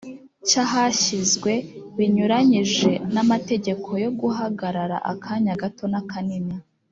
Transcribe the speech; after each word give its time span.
Cyahashyizwe 0.47 1.51
binyuranyije 1.95 2.91
n’amategeko 3.13 3.89
yo 4.03 4.11
guhagarara 4.19 4.97
akanya 5.11 5.53
gato 5.61 5.85
n’akanini 5.91 6.55